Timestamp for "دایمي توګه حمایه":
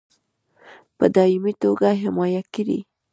1.15-2.43